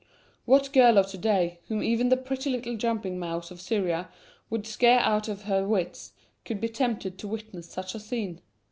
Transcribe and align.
What 0.45 0.73
girl 0.73 0.97
of 0.97 1.05
to 1.11 1.17
day, 1.19 1.59
whom 1.67 1.83
even 1.83 2.09
the 2.09 2.17
pretty 2.17 2.49
little 2.49 2.75
jumping 2.75 3.19
mouse 3.19 3.51
of 3.51 3.61
Syria 3.61 4.09
would 4.49 4.65
scare 4.65 4.97
out 4.99 5.27
of 5.27 5.43
her 5.43 5.63
wits, 5.63 6.13
could 6.43 6.59
be 6.59 6.69
tempted 6.69 7.19
to 7.19 7.27
witness 7.27 7.69
such 7.69 7.93
a 7.93 7.99
scene? 7.99 8.41